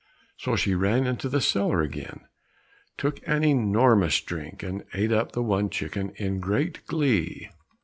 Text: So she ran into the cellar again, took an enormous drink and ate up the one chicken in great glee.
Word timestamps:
So 0.39 0.55
she 0.55 0.73
ran 0.73 1.05
into 1.05 1.29
the 1.29 1.41
cellar 1.41 1.83
again, 1.83 2.21
took 2.97 3.19
an 3.27 3.43
enormous 3.43 4.19
drink 4.19 4.63
and 4.63 4.83
ate 4.95 5.11
up 5.11 5.33
the 5.33 5.43
one 5.43 5.69
chicken 5.69 6.09
in 6.15 6.39
great 6.39 6.87
glee. 6.87 7.51